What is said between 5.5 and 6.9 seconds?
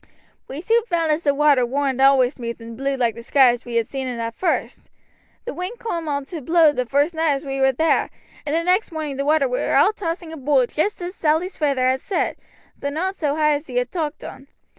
wind coom on to blow the